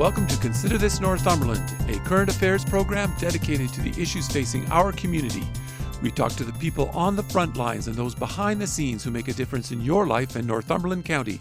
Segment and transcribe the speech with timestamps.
[0.00, 4.92] welcome to Consider This Northumberland, a current affairs program dedicated to the issues facing our
[4.92, 5.42] community.
[6.00, 9.10] We talk to the people on the front lines and those behind the scenes who
[9.10, 11.38] make a difference in your life in Northumberland County.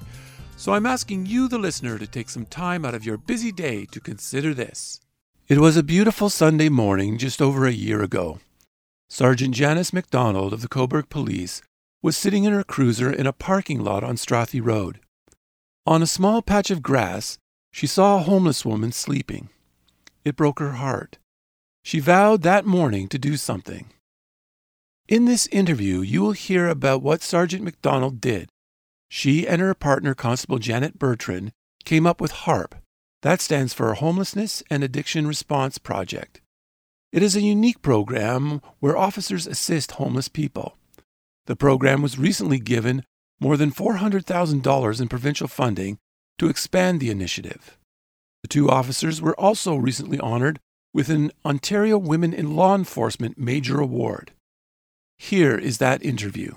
[0.57, 3.85] So I'm asking you, the listener, to take some time out of your busy day
[3.93, 4.99] to consider this.
[5.47, 8.39] It was a beautiful Sunday morning just over a year ago.
[9.07, 11.61] Sergeant Janice MacDonald of the Cobourg Police
[12.01, 14.99] was sitting in her cruiser in a parking lot on Strathy Road.
[15.85, 17.37] On a small patch of grass,
[17.71, 19.49] she saw a homeless woman sleeping.
[20.25, 21.17] It broke her heart.
[21.83, 23.91] She vowed that morning to do something.
[25.07, 28.49] In this interview, you will hear about what Sergeant MacDonald did.
[29.09, 31.51] She and her partner, Constable Janet Bertrand,
[31.83, 32.75] came up with HARP.
[33.21, 36.41] That stands for Homelessness and Addiction Response Project.
[37.11, 40.77] It is a unique program where officers assist homeless people.
[41.47, 43.03] The program was recently given
[43.39, 45.97] more than $400,000 in provincial funding
[46.39, 47.77] to expand the initiative.
[48.41, 50.59] The two officers were also recently honored
[50.93, 54.31] with an Ontario Women in Law Enforcement Major Award.
[55.17, 56.55] Here is that interview.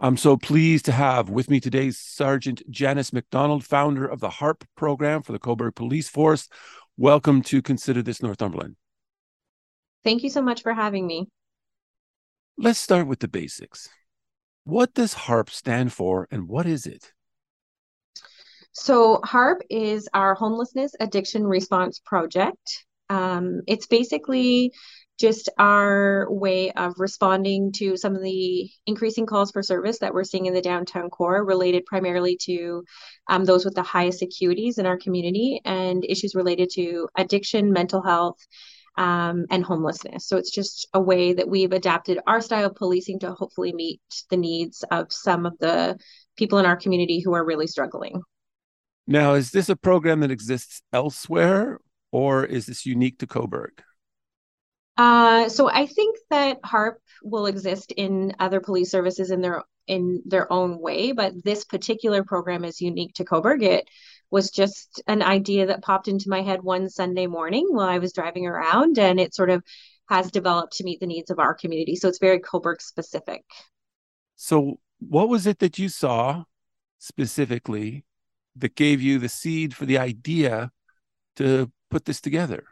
[0.00, 4.64] I'm so pleased to have with me today Sergeant Janice MacDonald, founder of the HARP
[4.76, 6.48] program for the Cobourg Police Force.
[6.96, 8.76] Welcome to Consider This Northumberland.
[10.04, 11.28] Thank you so much for having me.
[12.56, 13.88] Let's start with the basics.
[14.62, 17.12] What does HARP stand for and what is it?
[18.72, 22.84] So, HARP is our Homelessness Addiction Response Project.
[23.10, 24.72] Um, it's basically
[25.18, 30.22] just our way of responding to some of the increasing calls for service that we're
[30.22, 32.84] seeing in the downtown core related primarily to
[33.28, 38.00] um, those with the highest acuities in our community and issues related to addiction, mental
[38.00, 38.38] health,
[38.96, 40.26] um, and homelessness.
[40.26, 44.00] So it's just a way that we've adapted our style of policing to hopefully meet
[44.30, 45.98] the needs of some of the
[46.36, 48.22] people in our community who are really struggling.
[49.10, 51.80] Now, is this a program that exists elsewhere
[52.12, 53.80] or is this unique to Cobourg?
[54.98, 60.22] Uh, so I think that HARP will exist in other police services in their in
[60.26, 63.62] their own way, but this particular program is unique to Cobourg.
[63.62, 63.88] It
[64.30, 68.12] was just an idea that popped into my head one Sunday morning while I was
[68.12, 69.62] driving around, and it sort of
[70.10, 71.96] has developed to meet the needs of our community.
[71.96, 73.42] So it's very Cobourg specific.
[74.36, 76.44] So, what was it that you saw
[76.98, 78.04] specifically
[78.60, 80.70] that gave you the seed for the idea
[81.36, 82.64] to put this together?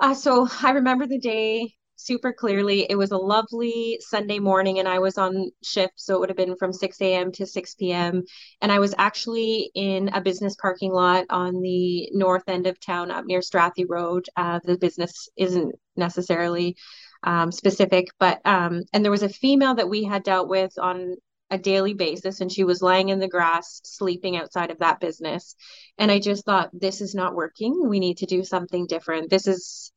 [0.00, 2.86] Uh, so I remember the day super clearly.
[2.90, 6.36] It was a lovely Sunday morning, and I was on shift, so it would have
[6.36, 7.32] been from 6 a.m.
[7.32, 8.22] to 6 p.m.
[8.60, 13.10] And I was actually in a business parking lot on the north end of town,
[13.10, 14.26] up near Strathy Road.
[14.36, 16.76] Uh, the business isn't necessarily
[17.22, 21.14] um, specific, but um, and there was a female that we had dealt with on
[21.54, 25.54] a daily basis and she was laying in the grass sleeping outside of that business
[25.98, 29.46] and i just thought this is not working we need to do something different this
[29.46, 29.92] is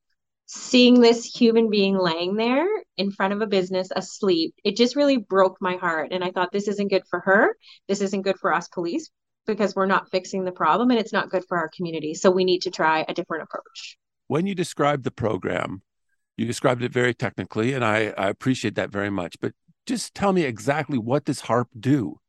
[0.48, 5.18] seeing this human being laying there in front of a business asleep, it just really
[5.18, 6.12] broke my heart.
[6.12, 7.56] And I thought, this isn't good for her.
[7.88, 9.10] This isn't good for us police
[9.46, 12.14] because we're not fixing the problem and it's not good for our community.
[12.14, 13.98] So we need to try a different approach.
[14.28, 15.82] When you described the program,
[16.38, 19.40] you described it very technically, and I, I appreciate that very much.
[19.40, 19.54] But
[19.88, 22.20] just tell me exactly what does HARP do?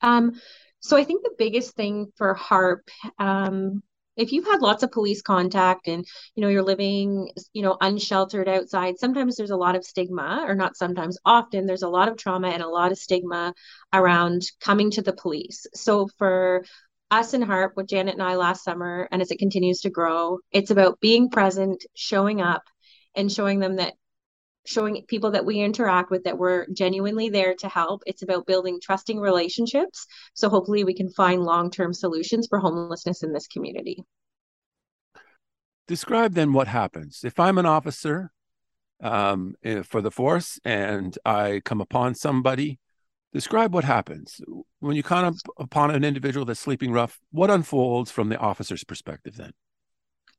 [0.00, 0.40] Um,
[0.80, 3.82] so I think the biggest thing for HARP um,
[4.16, 8.48] if you've had lots of police contact and you know you're living you know unsheltered
[8.48, 12.16] outside sometimes there's a lot of stigma or not sometimes often there's a lot of
[12.16, 13.52] trauma and a lot of stigma
[13.92, 16.64] around coming to the police so for
[17.10, 20.38] us in HARP with Janet and I last summer and as it continues to grow
[20.50, 22.62] it's about being present showing up
[23.14, 23.94] and showing them that
[24.66, 28.02] showing people that we interact with that we're genuinely there to help.
[28.06, 30.06] It's about building trusting relationships.
[30.34, 34.04] So hopefully we can find long-term solutions for homelessness in this community.
[35.88, 37.20] Describe then what happens.
[37.24, 38.32] If I'm an officer
[39.00, 42.80] um, eh, for the force and I come upon somebody,
[43.32, 44.40] describe what happens.
[44.80, 49.36] When you come upon an individual that's sleeping rough, what unfolds from the officer's perspective
[49.36, 49.52] then?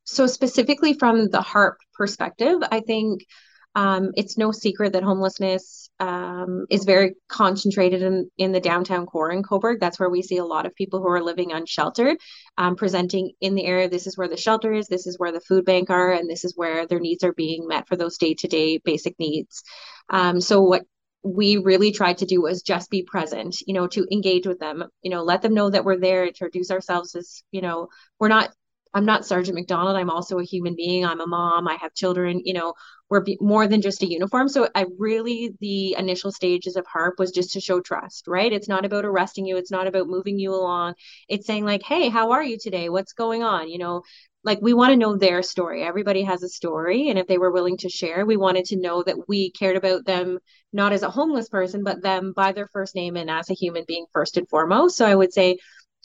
[0.04, 3.26] So specifically from the HARP perspective, I think
[3.74, 9.30] Um, it's no secret that homelessness um, is very concentrated in, in the downtown core
[9.30, 9.78] in Cobourg.
[9.80, 12.16] That's where we see a lot of people who are living unsheltered,
[12.56, 13.88] um, presenting in the area.
[13.88, 16.44] This is where the shelter is, this is where the food bank are, and this
[16.44, 19.62] is where their needs are being met for those day to day basic needs.
[20.10, 20.82] Um, so, what
[21.24, 24.84] we really tried to do was just be present, you know, to engage with them,
[25.02, 27.88] you know, let them know that we're there, introduce ourselves as, you know,
[28.20, 28.50] we're not
[28.94, 29.96] I'm not Sergeant MacDonald.
[29.96, 31.04] I'm also a human being.
[31.04, 31.68] I'm a mom.
[31.68, 32.40] I have children.
[32.44, 32.74] You know,
[33.10, 34.48] we're be- more than just a uniform.
[34.48, 38.52] So I really, the initial stages of HARP was just to show trust, right?
[38.52, 39.56] It's not about arresting you.
[39.56, 40.94] It's not about moving you along.
[41.28, 42.88] It's saying like, hey, how are you today?
[42.88, 43.68] What's going on?
[43.68, 44.02] You know,
[44.44, 45.82] like we want to know their story.
[45.82, 47.08] Everybody has a story.
[47.08, 50.04] And if they were willing to share, we wanted to know that we cared about
[50.04, 50.38] them,
[50.72, 53.84] not as a homeless person, but them by their first name and as a human
[53.86, 54.96] being first and foremost.
[54.96, 55.58] So I would say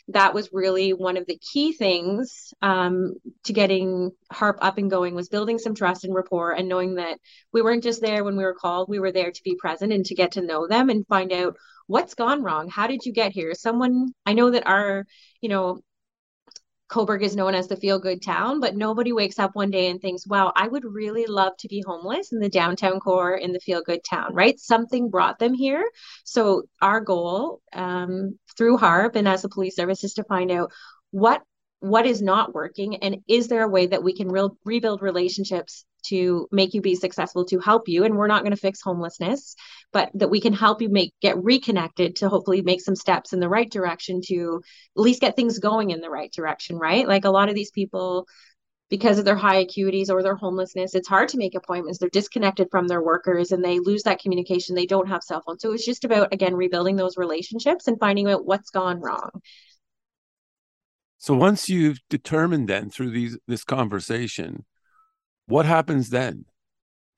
[0.10, 3.14] that was really one of the key things um,
[3.44, 7.18] to getting harp up and going was building some trust and rapport and knowing that
[7.54, 10.06] we weren't just there when we were called we were there to be present and
[10.06, 11.56] to get to know them and find out
[11.88, 12.70] what's gone wrong.
[12.70, 13.54] How did you get here?
[13.54, 15.06] Someone i know that our
[15.42, 15.80] you know
[16.94, 20.00] Cobourg is known as the feel good town, but nobody wakes up one day and
[20.00, 23.60] thinks, wow, I would really love to be homeless in the downtown core in the
[23.60, 24.60] feel good town, right?
[24.60, 25.90] Something brought them here.
[26.24, 30.72] So, our goal um, through HARP and as a police service is to find out
[31.10, 31.42] what
[31.80, 35.86] what is not working and is there a way that we can re- rebuild relationships
[36.04, 39.56] to make you be successful to help you and we're not going to fix homelessness
[39.92, 43.40] but that we can help you make get reconnected to hopefully make some steps in
[43.40, 44.62] the right direction to
[44.96, 47.08] at least get things going in the right direction right?
[47.08, 48.28] Like a lot of these people
[48.90, 52.00] because of their high acuities or their homelessness it's hard to make appointments.
[52.00, 54.76] They're disconnected from their workers and they lose that communication.
[54.76, 55.62] They don't have cell phones.
[55.62, 59.32] So it's just about again rebuilding those relationships and finding out what's gone wrong.
[61.24, 64.66] So once you've determined then through these this conversation,
[65.48, 66.46] what happens then?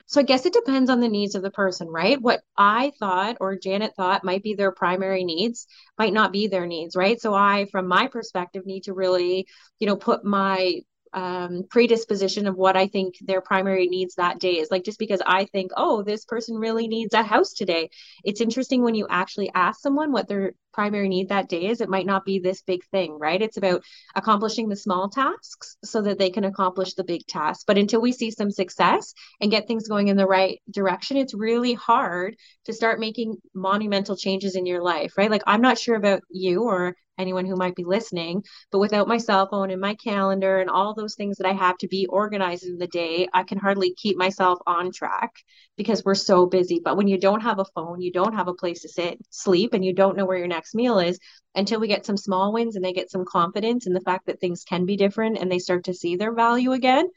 [0.07, 2.21] So I guess it depends on the needs of the person, right?
[2.21, 5.65] What I thought or Janet thought might be their primary needs
[5.97, 7.19] might not be their needs, right?
[7.19, 9.47] So I, from my perspective, need to really,
[9.79, 10.81] you know, put my
[11.15, 14.69] um, predisposition of what I think their primary needs that day is.
[14.69, 17.89] Like just because I think, oh, this person really needs a house today.
[18.25, 21.87] It's interesting when you actually ask someone what their primary need that day is, it
[21.87, 23.41] might not be this big thing, right?
[23.41, 23.81] It's about
[24.13, 27.63] accomplishing the small tasks so that they can accomplish the big tasks.
[27.65, 31.33] But until we see some success and get things going in the right direction, it's
[31.33, 32.35] really hard
[32.65, 35.31] to start making monumental changes in your life, right?
[35.31, 38.43] Like, I'm not sure about you or anyone who might be listening.
[38.71, 41.77] But without my cell phone and my calendar and all those things that I have
[41.79, 45.31] to be organized in the day, I can hardly keep myself on track
[45.77, 46.81] because we're so busy.
[46.83, 49.73] But when you don't have a phone, you don't have a place to sit, sleep,
[49.73, 51.19] and you don't know where your next meal is
[51.55, 54.39] until we get some small wins and they get some confidence in the fact that
[54.39, 57.07] things can be different and they start to see their value again,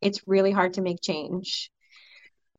[0.00, 1.70] it's really hard to make change.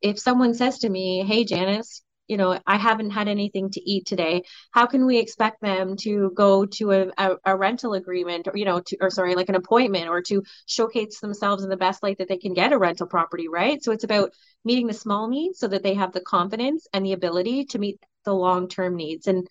[0.02, 4.06] If someone says to me, Hey, Janice, you know i haven't had anything to eat
[4.06, 4.42] today.
[4.70, 8.64] How can we expect them to go to a, a, a, rental agreement or you
[8.64, 12.18] know to or sorry like an appointment or to showcase themselves in the best light
[12.18, 13.82] that they can get a rental property right?
[13.82, 14.32] So it's about
[14.64, 17.98] meeting the small needs so that they have the confidence and the ability to meet
[18.24, 19.26] the long term needs.
[19.26, 19.48] And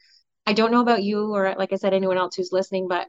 [0.48, 3.08] i don't know about you or like i said anyone else who's listening but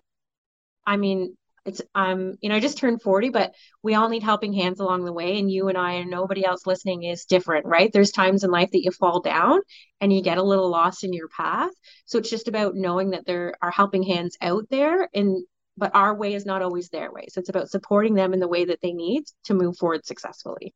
[0.86, 1.36] i mean
[1.68, 5.04] it's um you know i just turned 40 but we all need helping hands along
[5.04, 7.92] the way and you and i and nobody else listening is different right?
[7.92, 9.60] There's times in life that you fall down
[10.00, 11.70] and you get a little lost in your path.
[12.06, 15.44] So it's just about knowing that there are helping hands out there and
[15.76, 17.26] but our way is not always their way.
[17.28, 20.74] So it's about supporting them in the way that they need to move forward successfully.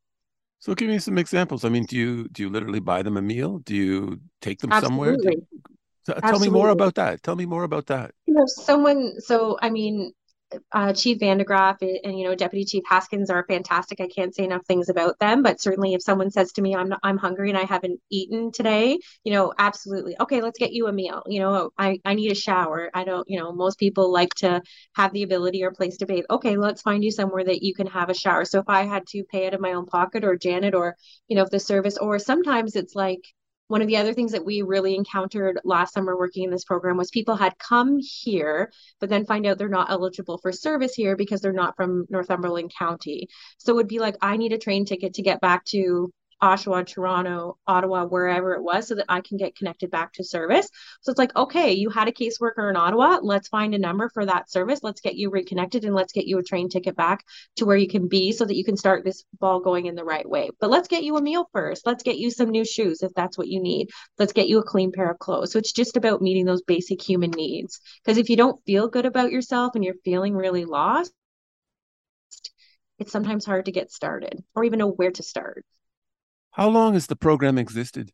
[0.59, 1.65] So give me some examples.
[1.65, 3.59] I mean do you do you literally buy them a meal?
[3.59, 4.87] Do you take them Absolutely.
[4.87, 5.47] somewhere you,
[6.05, 6.47] tell Absolutely.
[6.47, 7.23] me more about that.
[7.23, 8.11] Tell me more about that.
[8.25, 10.13] You know someone so i mean
[10.71, 13.99] uh, Chief VandeGraaf and you know Deputy Chief Haskins are fantastic.
[14.01, 16.93] I can't say enough things about them, but certainly if someone says to me, "I'm
[17.03, 20.93] I'm hungry and I haven't eaten today," you know, absolutely, okay, let's get you a
[20.93, 21.23] meal.
[21.27, 22.89] You know, I I need a shower.
[22.93, 24.61] I don't, you know, most people like to
[24.95, 26.25] have the ability or place to bathe.
[26.29, 28.45] Okay, let's find you somewhere that you can have a shower.
[28.45, 30.95] So if I had to pay out of my own pocket or Janet or
[31.27, 33.21] you know if the service or sometimes it's like
[33.67, 36.97] one of the other things that we really encountered last summer working in this program
[36.97, 41.15] was people had come here, but then find out they're not eligible for service here
[41.15, 43.27] because they're not from Northumberland County.
[43.57, 46.11] So it would be like, I need a train ticket to get back to
[46.43, 50.67] Oshawa, Toronto, Ottawa, wherever it was, so that I can get connected back to service.
[51.01, 53.19] So it's like, okay, you had a caseworker in Ottawa.
[53.21, 54.81] Let's find a number for that service.
[54.83, 57.23] Let's get you reconnected and let's get you a train ticket back
[57.55, 60.03] to where you can be so that you can start this ball going in the
[60.03, 60.49] right way.
[60.59, 61.85] But let's get you a meal first.
[61.85, 63.87] Let's get you some new shoes if that's what you need.
[64.19, 65.53] Let's get you a clean pair of clothes.
[65.53, 67.79] So it's just about meeting those basic human needs.
[68.03, 71.13] Because if you don't feel good about yourself and you're feeling really lost,
[72.99, 75.65] it's sometimes hard to get started or even know where to start.
[76.53, 78.11] How long has the program existed?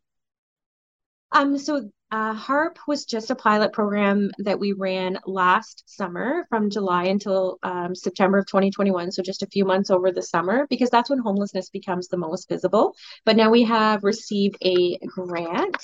[1.34, 6.69] Um, so uh, HARP was just a pilot program that we ran last summer from
[6.69, 9.12] July until um, September of 2021.
[9.12, 12.48] So just a few months over the summer, because that's when homelessness becomes the most
[12.48, 12.96] visible.
[13.25, 15.75] But now we have received a grant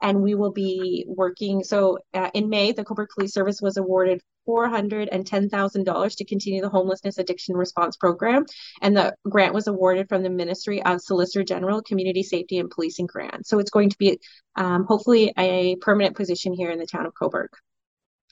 [0.00, 1.62] and we will be working.
[1.62, 7.18] So uh, in May, the Cobourg Police Service was awarded $410,000 to continue the homelessness
[7.18, 8.46] addiction response program.
[8.80, 13.06] And the grant was awarded from the Ministry of Solicitor General, Community Safety and Policing
[13.06, 13.46] Grant.
[13.46, 14.18] So it's going to be
[14.56, 17.48] um, hopefully a permanent position here in the town of Cobourg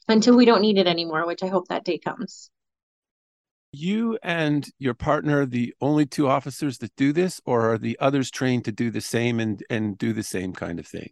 [0.08, 2.50] until we don't need it anymore, which I hope that day comes.
[3.70, 8.30] You and your partner the only two officers that do this, or are the others
[8.30, 11.10] trained to do the same and, and do the same kind of thing?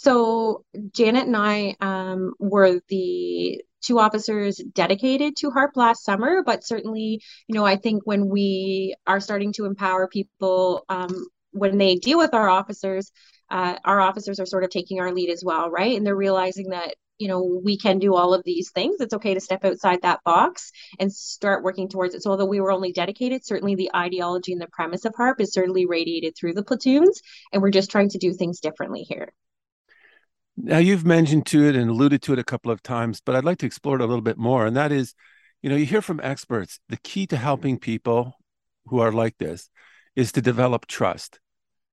[0.00, 6.64] So Janet and I um, were the two officers dedicated to HARP last summer, but
[6.64, 11.96] certainly, you know, I think when we are starting to empower people um, when they
[11.96, 13.10] deal with our officers,
[13.50, 15.96] uh, our officers are sort of taking our lead as well, right?
[15.96, 19.00] And they're realizing that you know we can do all of these things.
[19.00, 22.22] It's okay to step outside that box and start working towards it.
[22.22, 25.52] So although we were only dedicated certainly the ideology and the premise of harp is
[25.52, 27.20] certainly radiated through the platoons
[27.52, 29.32] and we're just trying to do things differently here
[30.60, 33.44] now, you've mentioned to it and alluded to it a couple of times, but I'd
[33.44, 34.66] like to explore it a little bit more.
[34.66, 35.14] And that is,
[35.62, 38.34] you know, you hear from experts the key to helping people
[38.86, 39.70] who are like this
[40.16, 41.38] is to develop trust.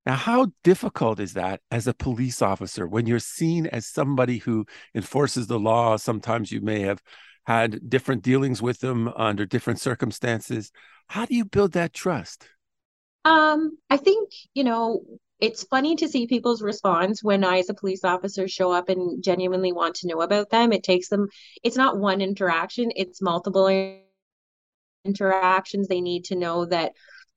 [0.05, 4.65] Now, how difficult is that as a police officer when you're seen as somebody who
[4.95, 5.97] enforces the law?
[5.97, 7.01] Sometimes you may have
[7.45, 10.71] had different dealings with them under different circumstances.
[11.07, 12.47] How do you build that trust?
[13.25, 15.03] Um, I think, you know,
[15.39, 19.23] it's funny to see people's response when I, as a police officer, show up and
[19.23, 20.71] genuinely want to know about them.
[20.71, 21.27] It takes them,
[21.63, 23.67] it's not one interaction, it's multiple
[25.03, 25.87] interactions.
[25.87, 26.93] They need to know that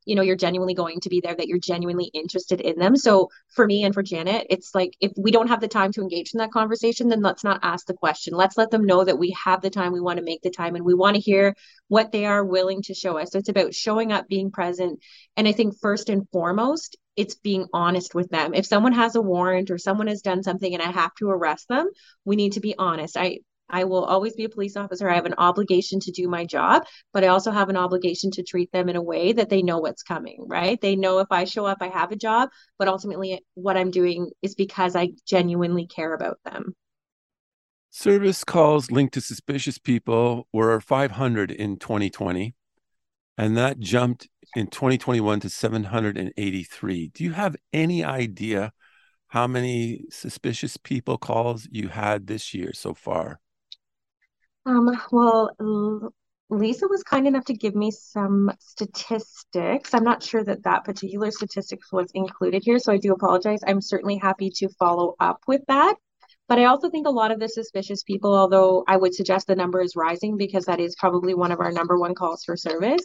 [0.08, 3.28] you know you're genuinely going to be there that you're genuinely interested in them so
[3.54, 6.32] for me and for janet it's like if we don't have the time to engage
[6.32, 9.36] in that conversation then let's not ask the question let's let them know that we
[9.44, 11.54] have the time we want to make the time and we want to hear
[11.88, 14.98] what they are willing to show us so it's about showing up being present
[15.36, 19.20] and i think first and foremost it's being honest with them if someone has a
[19.20, 21.86] warrant or someone has done something and i have to arrest them
[22.24, 23.38] we need to be honest i
[23.70, 25.10] I will always be a police officer.
[25.10, 28.42] I have an obligation to do my job, but I also have an obligation to
[28.42, 30.80] treat them in a way that they know what's coming, right?
[30.80, 32.48] They know if I show up, I have a job,
[32.78, 36.74] but ultimately what I'm doing is because I genuinely care about them.
[37.90, 42.54] Service calls linked to suspicious people were 500 in 2020,
[43.36, 47.08] and that jumped in 2021 to 783.
[47.08, 48.72] Do you have any idea
[49.28, 53.40] how many suspicious people calls you had this year so far?
[54.64, 55.50] Um, well,
[56.50, 59.92] Lisa was kind enough to give me some statistics.
[59.92, 63.60] I'm not sure that that particular statistics was included here, so I do apologize.
[63.66, 65.96] I'm certainly happy to follow up with that.
[66.48, 69.54] But I also think a lot of the suspicious people, although I would suggest the
[69.54, 73.02] number is rising because that is probably one of our number one calls for service,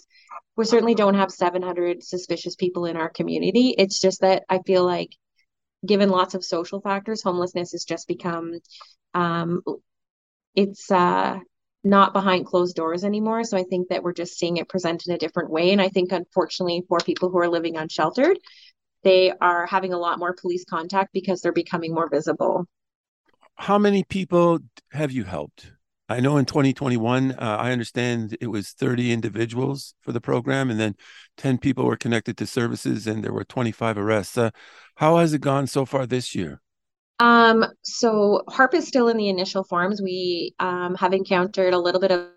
[0.55, 3.75] we certainly don't have 700 suspicious people in our community.
[3.77, 5.09] It's just that I feel like,
[5.85, 8.59] given lots of social factors, homelessness has just become
[9.13, 9.61] um,
[10.55, 11.39] it's uh,
[11.83, 13.43] not behind closed doors anymore.
[13.43, 15.71] So I think that we're just seeing it present in a different way.
[15.71, 18.37] And I think, unfortunately, for people who are living unsheltered,
[19.03, 22.67] they are having a lot more police contact because they're becoming more visible.
[23.55, 24.59] How many people
[24.91, 25.71] have you helped?
[26.09, 30.79] I know in 2021, uh, I understand it was 30 individuals for the program, and
[30.79, 30.95] then
[31.37, 34.37] 10 people were connected to services, and there were 25 arrests.
[34.37, 34.51] Uh,
[34.95, 36.61] how has it gone so far this year?
[37.19, 40.01] Um, so HARP is still in the initial forms.
[40.01, 42.27] We um, have encountered a little bit of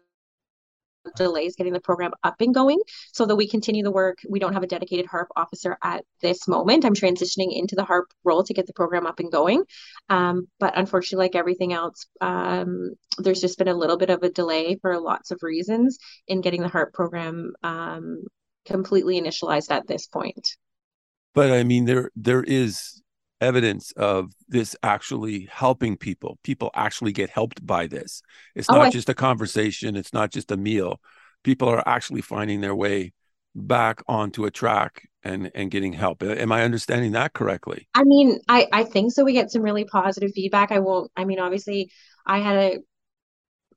[1.15, 2.81] delays getting the program up and going
[3.13, 4.19] so that we continue the work.
[4.29, 6.85] We don't have a dedicated HARP officer at this moment.
[6.85, 9.65] I'm transitioning into the HARP role to get the program up and going.
[10.09, 14.31] Um, but unfortunately, like everything else, um, there's just been a little bit of a
[14.31, 18.25] delay for lots of reasons in getting the HARP program um,
[18.65, 20.57] completely initialized at this point.
[21.35, 23.03] But I mean, there there is
[23.41, 26.39] evidence of this actually helping people.
[26.43, 28.23] People actually get helped by this.
[28.55, 28.91] It's oh, not oh, I...
[28.91, 31.01] just a conversation, it's not just a meal.
[31.45, 33.13] People are actually finding their way
[33.55, 36.23] back onto a track and and getting help.
[36.23, 37.89] Am I understanding that correctly?
[37.95, 39.25] I mean, I I think so.
[39.25, 40.73] We get some really positive feedback.
[40.73, 41.91] I won't I mean, obviously
[42.27, 42.79] I had a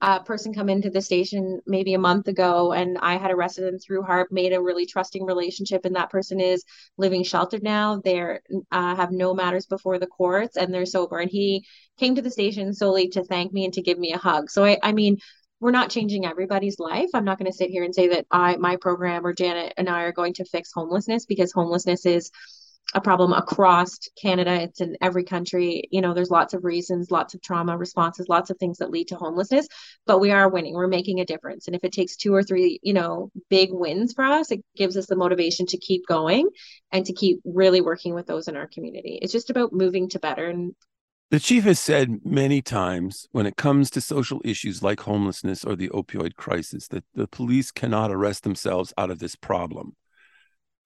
[0.01, 3.79] a person come into the station maybe a month ago and I had arrested them
[3.79, 6.63] through HARP, made a really trusting relationship, and that person is
[6.97, 8.01] living sheltered now.
[8.03, 8.41] They're
[8.71, 11.19] uh, have no matters before the courts and they're sober.
[11.19, 11.65] And he
[11.97, 14.49] came to the station solely to thank me and to give me a hug.
[14.49, 15.17] So I, I mean,
[15.59, 17.09] we're not changing everybody's life.
[17.13, 19.89] I'm not going to sit here and say that I, my program or Janet and
[19.89, 22.31] I are going to fix homelessness because homelessness is
[22.93, 24.61] a problem across Canada.
[24.61, 25.87] It's in every country.
[25.91, 29.09] You know, there's lots of reasons, lots of trauma responses, lots of things that lead
[29.09, 29.67] to homelessness,
[30.07, 30.73] but we are winning.
[30.73, 31.67] We're making a difference.
[31.67, 34.97] And if it takes two or three, you know, big wins for us, it gives
[34.97, 36.49] us the motivation to keep going
[36.91, 39.19] and to keep really working with those in our community.
[39.21, 40.47] It's just about moving to better.
[40.47, 40.73] And
[41.29, 45.75] the chief has said many times when it comes to social issues like homelessness or
[45.75, 49.95] the opioid crisis that the police cannot arrest themselves out of this problem.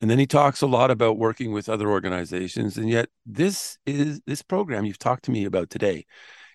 [0.03, 2.75] And then he talks a lot about working with other organizations.
[2.75, 6.05] And yet, this is this program you've talked to me about today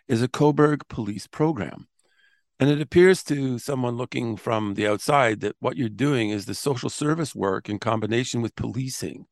[0.06, 1.88] is a Cobourg police program.
[2.60, 6.52] And it appears to someone looking from the outside that what you're doing is the
[6.52, 9.24] social service work in combination with policing.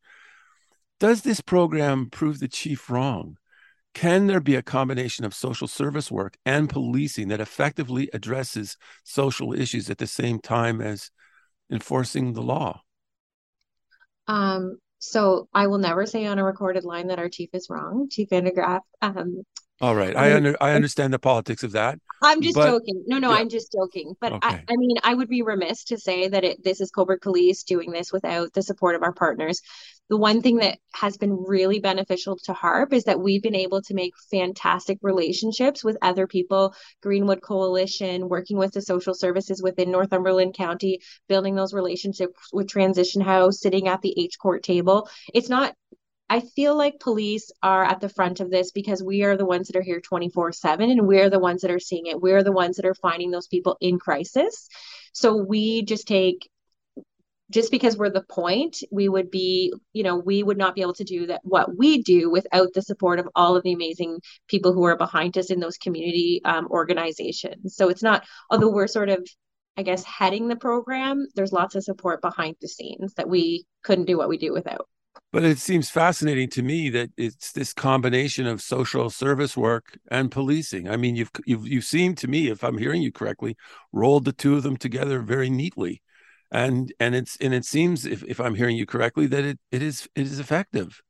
[0.98, 3.36] Does this program prove the chief wrong?
[3.92, 9.52] Can there be a combination of social service work and policing that effectively addresses social
[9.52, 11.10] issues at the same time as
[11.70, 12.80] enforcing the law?
[14.28, 18.08] Um, so I will never say on a recorded line that our chief is wrong,
[18.10, 18.80] Chief VandeGraaf.
[19.02, 19.42] Um,
[19.80, 21.98] all right, I under I understand the politics of that.
[22.22, 23.04] I'm just but, joking.
[23.06, 23.36] No, no, yeah.
[23.36, 24.14] I'm just joking.
[24.20, 24.48] But okay.
[24.48, 27.62] I, I mean, I would be remiss to say that it, this is Cobourg Police
[27.62, 29.60] doing this without the support of our partners
[30.08, 33.82] the one thing that has been really beneficial to HARP is that we've been able
[33.82, 39.90] to make fantastic relationships with other people, Greenwood Coalition, working with the social services within
[39.90, 45.08] Northumberland County, building those relationships with Transition House, sitting at the H court table.
[45.34, 45.74] It's not
[46.28, 49.68] I feel like police are at the front of this because we are the ones
[49.68, 52.20] that are here 24 7 and we're the ones that are seeing it.
[52.20, 54.68] We're the ones that are finding those people in crisis.
[55.12, 56.48] So we just take
[57.50, 60.94] just because we're the point we would be you know we would not be able
[60.94, 64.18] to do that what we do without the support of all of the amazing
[64.48, 68.88] people who are behind us in those community um, organizations so it's not although we're
[68.88, 69.26] sort of
[69.76, 74.06] i guess heading the program there's lots of support behind the scenes that we couldn't
[74.06, 74.88] do what we do without
[75.32, 80.30] but it seems fascinating to me that it's this combination of social service work and
[80.30, 80.88] policing.
[80.88, 83.56] I mean, you've you've you seem to me, if I'm hearing you correctly,
[83.92, 86.02] rolled the two of them together very neatly.
[86.52, 89.82] And and it's and it seems if, if i'm hearing you correctly that it, it
[89.82, 91.02] is it is effective.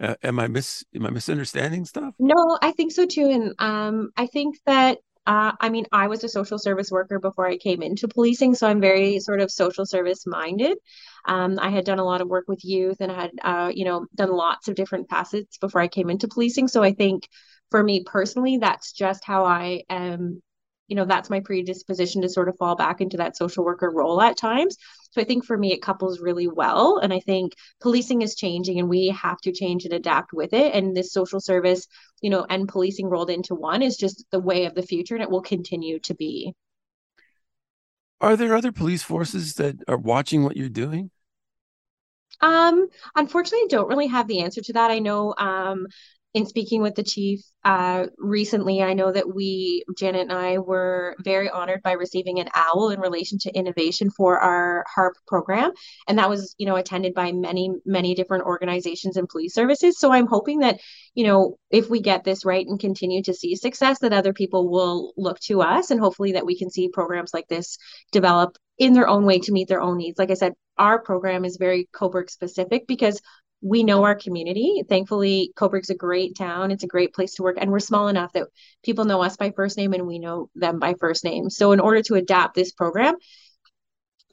[0.00, 2.14] Uh, am i mis am i misunderstanding stuff?
[2.18, 3.28] No i think so too.
[3.28, 7.46] And um i think that uh, I mean, I was a social service worker before
[7.46, 10.76] I came into policing, so I'm very sort of social service minded.
[11.26, 13.86] Um, I had done a lot of work with youth and I had, uh, you
[13.86, 16.68] know, done lots of different facets before I came into policing.
[16.68, 17.26] So I think
[17.70, 20.42] for me personally, that's just how I am
[20.88, 24.20] you know that's my predisposition to sort of fall back into that social worker role
[24.20, 24.76] at times.
[25.12, 26.98] So i think for me it couples really well.
[26.98, 30.74] And i think policing is changing and we have to change and adapt with it.
[30.74, 31.86] And this social service
[32.20, 35.22] you know and policing rolled into one is just the way of the future and
[35.22, 36.54] it will continue to be.
[38.20, 41.10] Are there other police forces that are watching what you're doing?
[42.40, 44.90] Um unfortunately I don't really have the answer to that.
[44.90, 45.86] I know um
[46.34, 51.14] in speaking with the chief uh, recently, I know that we, Janet and I, were
[51.20, 55.70] very honored by receiving an owl in relation to innovation for our HARP program.
[56.08, 59.98] And that was, you know, attended by many, many different organizations and police services.
[59.98, 60.80] So I'm hoping that,
[61.14, 64.68] you know, if we get this right and continue to see success, that other people
[64.68, 67.78] will look to us and hopefully that we can see programs like this
[68.10, 70.18] develop in their own way to meet their own needs.
[70.18, 73.20] Like I said, our program is very Cobourg specific because
[73.64, 74.84] we know our community.
[74.86, 76.70] Thankfully, Cobourg's a great town.
[76.70, 77.56] It's a great place to work.
[77.58, 78.48] And we're small enough that
[78.84, 81.48] people know us by first name and we know them by first name.
[81.48, 83.14] So, in order to adapt this program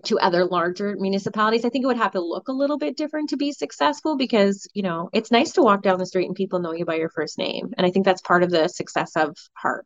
[0.03, 3.29] to other larger municipalities, I think it would have to look a little bit different
[3.29, 6.59] to be successful because, you know, it's nice to walk down the street and people
[6.59, 7.73] know you by your first name.
[7.77, 9.85] And I think that's part of the success of HARP.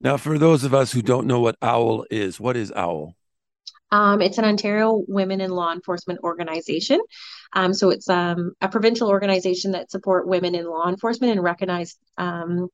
[0.00, 3.16] Now, for those of us who don't know what OWL is, what is OWL?
[3.92, 7.00] Um, it's an Ontario Women in Law Enforcement organization.
[7.52, 11.96] Um, so it's um, a provincial organization that support women in law enforcement and recognize.
[12.16, 12.68] Um,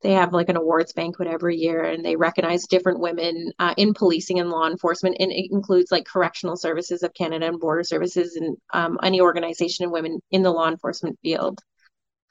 [0.00, 3.94] they have like an awards banquet every year, and they recognize different women uh, in
[3.94, 8.36] policing and law enforcement, and it includes like Correctional Services of Canada and Border Services,
[8.36, 11.58] and um, any organization of women in the law enforcement field.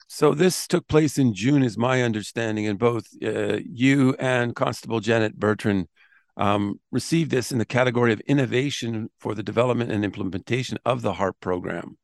[0.06, 5.00] So this took place in June, is my understanding, and both uh, you and Constable
[5.00, 5.88] Janet Bertrand
[6.38, 11.14] um, received this in the category of innovation for the development and implementation of the
[11.14, 11.98] HARP program.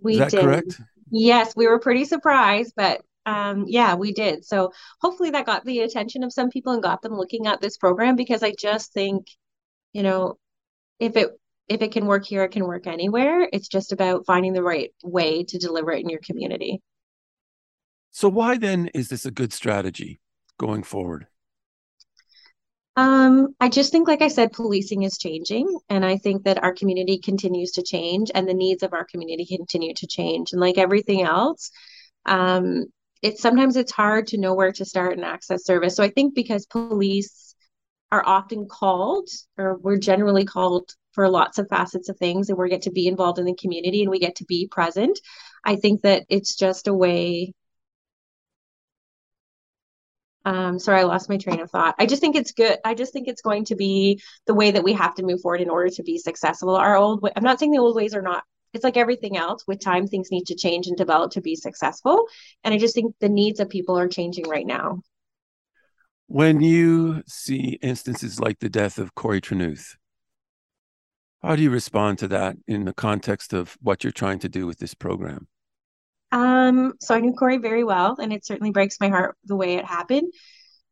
[0.00, 0.40] We Is that did.
[0.40, 0.80] correct?
[1.10, 4.44] Yes, we were pretty surprised, but um, yeah, we did.
[4.44, 7.78] So hopefully that got the attention of some people and got them looking at this
[7.78, 9.28] program because I just think,
[9.92, 10.38] you know,
[11.00, 11.30] if it
[11.66, 13.48] if it can work here, it can work anywhere.
[13.50, 16.82] It's just about finding the right way to deliver it in your community.
[18.10, 20.20] So why then is this a good strategy
[20.58, 21.26] going forward?
[22.96, 26.72] Um, I just think, like I said, policing is changing, and I think that our
[26.72, 30.52] community continues to change, and the needs of our community continue to change.
[30.52, 31.70] And like everything else,
[32.24, 32.86] um,
[33.20, 35.96] it's sometimes it's hard to know where to start and access service.
[35.96, 37.56] So I think because police
[38.12, 39.28] are often called,
[39.58, 43.08] or we're generally called for lots of facets of things, and we get to be
[43.08, 45.18] involved in the community and we get to be present.
[45.64, 47.54] I think that it's just a way
[50.44, 51.94] um, sorry, I lost my train of thought.
[51.98, 52.78] I just think it's good.
[52.84, 55.60] I just think it's going to be the way that we have to move forward
[55.60, 56.76] in order to be successful.
[56.76, 58.44] Our old, way, I'm not saying the old ways are not.
[58.74, 59.64] It's like everything else.
[59.66, 62.26] With time, things need to change and develop to be successful.
[62.62, 65.00] And I just think the needs of people are changing right now.
[66.26, 69.96] When you see instances like the death of Corey Trenuth,
[71.42, 74.66] how do you respond to that in the context of what you're trying to do
[74.66, 75.46] with this program?
[76.34, 79.76] Um, so I knew Corey very well, and it certainly breaks my heart the way
[79.76, 80.32] it happened.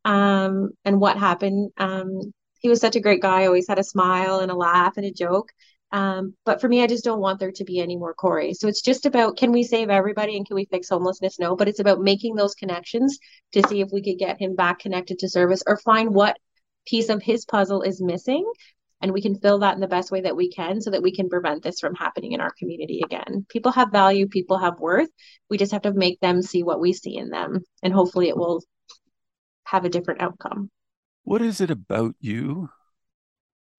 [0.05, 1.73] Um, and what happened.
[1.79, 5.05] Um, he was such a great guy, always had a smile and a laugh and
[5.05, 5.51] a joke.
[5.91, 8.55] Um, but for me, I just don't want there to be any more Corey.
[8.55, 11.41] So it's just about can we save everybody and can we fix homelessness?
[11.41, 13.19] No, but it's about making those connections
[13.53, 16.39] to see if we could get him back connected to service or find what
[16.87, 18.45] piece of his puzzle is missing
[19.03, 21.15] and we can fill that in the best way that we can so that we
[21.15, 23.45] can prevent this from happening in our community again.
[23.49, 25.11] People have value, people have worth.
[25.51, 28.37] We just have to make them see what we see in them, and hopefully it
[28.37, 28.63] will
[29.65, 30.71] have a different outcome.
[31.25, 32.71] What is it about you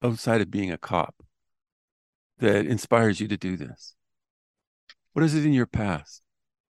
[0.03, 1.15] outside of being a cop
[2.39, 3.95] that inspires you to do this?
[5.13, 6.21] What is it in your past?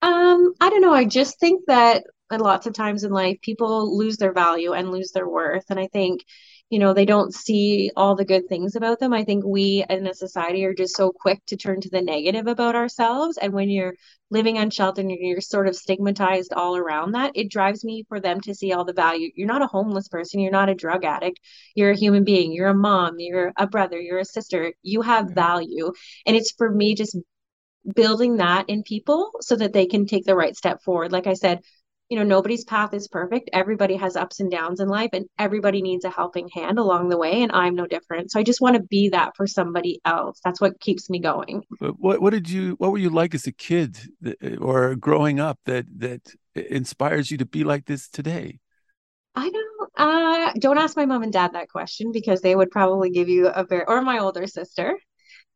[0.01, 0.95] Um, I don't know.
[0.95, 5.11] I just think that lots of times in life people lose their value and lose
[5.13, 5.65] their worth.
[5.71, 6.25] And I think
[6.71, 9.13] you know they don't see all the good things about them.
[9.13, 12.47] I think we in a society are just so quick to turn to the negative
[12.47, 13.39] about ourselves.
[13.39, 13.95] And when you're
[14.31, 18.41] living unsheltered and you're sort of stigmatized all around that it drives me for them
[18.43, 19.31] to see all the value.
[19.35, 20.41] You're not a homeless person.
[20.41, 21.41] You're not a drug addict.
[21.75, 22.53] You're a human being.
[22.53, 23.17] You're a mom.
[23.19, 23.99] You're a brother.
[23.99, 24.75] You're a sister.
[24.83, 25.93] You have value.
[26.27, 27.17] And it's for me just
[27.95, 31.13] building that in people so that they can take the right step forward.
[31.13, 31.61] Like i said
[32.09, 33.51] you know nobody's path is perfect.
[33.53, 37.19] Everybody has ups and downs in life and everybody needs a helping hand along the
[37.19, 38.31] way and i'm no different.
[38.31, 40.41] So i just want to be that for somebody else.
[40.43, 41.65] That's what keeps me going.
[41.81, 43.99] What what did you what were you like as a kid
[44.61, 48.59] or growing up that that inspires you to be like this today?
[49.35, 53.11] I don't uh don't ask my mom and dad that question because they would probably
[53.11, 54.99] give you a very or my older sister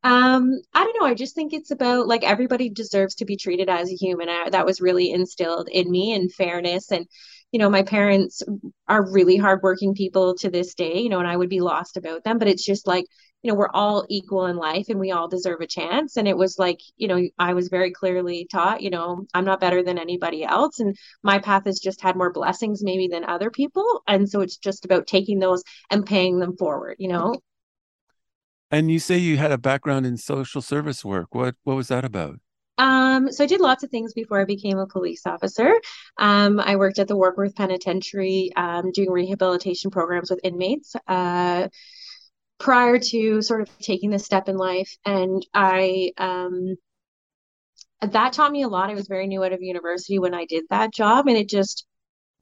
[0.04, 1.06] um, I don't know.
[1.06, 4.28] I just think it's about like everybody deserves to be treated as a human.
[4.28, 6.90] I, that was really instilled in me and fairness.
[6.90, 7.06] And,
[7.52, 8.42] you know, my parents
[8.88, 12.24] are really hardworking people to this day, you know, and I would be lost about
[12.24, 12.38] them.
[12.38, 13.06] But it's just like,
[13.42, 16.16] you know, we're all equal in life and we all deserve a chance.
[16.16, 19.60] And it was like, you know, I was very clearly taught, you know, I'm not
[19.60, 20.80] better than anybody else.
[20.80, 24.02] And my path has just had more blessings maybe than other people.
[24.08, 27.36] And so it's just about taking those and paying them forward, you know?
[28.72, 31.34] And you say you had a background in social service work.
[31.34, 32.40] What what was that about?
[32.78, 35.78] Um, so I did lots of things before I became a police officer.
[36.16, 41.68] Um, I worked at the Warkworth Penitentiary um, doing rehabilitation programs with inmates uh,
[42.58, 44.96] prior to sort of taking this step in life.
[45.04, 46.76] And I um,
[48.00, 48.90] that taught me a lot.
[48.90, 51.86] I was very new out of university when I did that job, and it just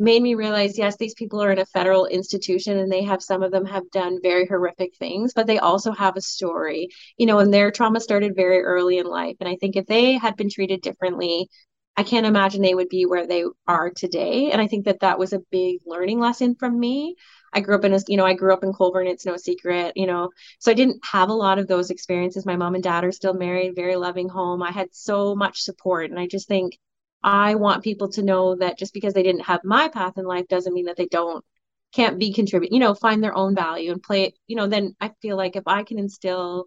[0.00, 3.42] made me realize yes these people are in a federal institution and they have some
[3.42, 7.38] of them have done very horrific things but they also have a story you know
[7.38, 9.36] and their trauma started very early in life.
[9.40, 11.48] And i think if they had been treated differently
[11.96, 14.50] i can't imagine they would be where they are today.
[14.50, 17.16] And i think that that was a big learning lesson from me.
[17.52, 19.92] I grew up in a you know i grew up in colborne it's no secret
[19.96, 22.46] you know so i didn't have a lot of those experiences.
[22.46, 24.62] My mom and dad are still married very loving home.
[24.62, 26.78] I had so much support and i just think
[27.22, 30.48] I want people to know that just because they didn't have my path in life
[30.48, 31.44] doesn't mean that they don't
[31.92, 34.94] can't be contribute, you know, find their own value and play it, you know, then
[35.00, 36.66] I feel like if I can instill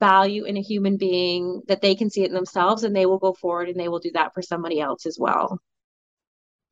[0.00, 3.18] value in a human being that they can see it in themselves and they will
[3.18, 5.60] go forward and they will do that for somebody else as well.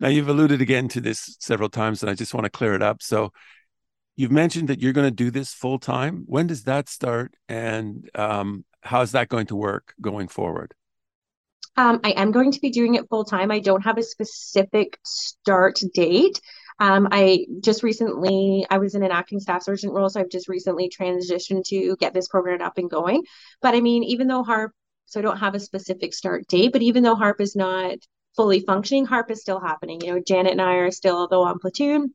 [0.01, 2.83] Now you've alluded again to this several times and I just want to clear it
[2.83, 3.03] up.
[3.03, 3.33] So
[4.17, 6.25] you've mentioned that you're going to do this full time.
[6.27, 10.75] When does that start and um, how's that going to work going forward?
[11.77, 13.51] Um, I am going to be doing it full time.
[13.51, 16.41] I don't have a specific start date.
[16.79, 20.49] Um, I just recently, I was in an acting staff sergeant role, so I've just
[20.49, 23.23] recently transitioned to get this program up and going.
[23.61, 24.73] But I mean, even though HARP,
[25.05, 27.99] so I don't have a specific start date, but even though HARP is not
[28.35, 30.01] fully functioning, HARP is still happening.
[30.01, 32.15] You know, Janet and I are still, though on platoon,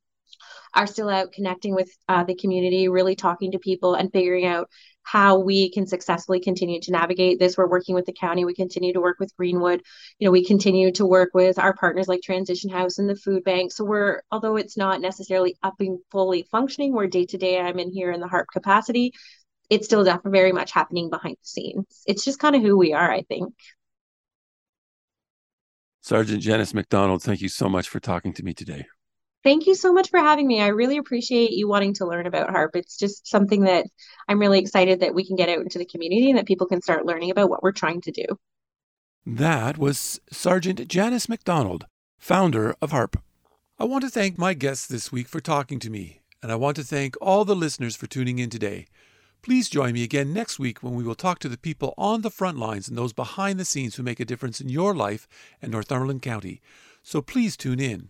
[0.73, 4.69] are still out connecting with uh, the community, really talking to people and figuring out
[5.05, 7.57] how we can successfully continue to navigate this.
[7.57, 8.43] We're working with the county.
[8.43, 9.81] We continue to work with Greenwood.
[10.17, 13.43] You know, we continue to work with our partners like Transition House and the food
[13.43, 13.71] bank.
[13.71, 17.77] So we're, although it's not necessarily up and fully functioning, where day to day I'm
[17.77, 19.13] in here in the HARP capacity,
[19.69, 22.01] it's still very much happening behind the scenes.
[22.07, 23.53] It's just kind of who we are, I think.
[26.01, 28.85] Sergeant Janice MacDonald, thank you so much for talking to me today.
[29.45, 30.59] Thank you so much for having me.
[30.59, 32.75] I really appreciate you wanting to learn about HARP.
[32.75, 33.85] It's just something that
[34.27, 36.81] I'm really excited that we can get out into the community and that people can
[36.81, 38.25] start learning about what we're trying to do.
[39.23, 41.85] That was Sergeant Janice MacDonald,
[42.17, 43.21] founder of HARP.
[43.77, 46.75] I want to thank my guests this week for talking to me, and I want
[46.77, 48.87] to thank all the listeners for tuning in today.
[49.43, 52.31] Please join me again next week when we will talk to the people on the
[52.31, 55.27] front lines and those behind the scenes who make a difference in your life
[55.61, 56.61] and Northumberland County.
[57.03, 58.09] So please tune in.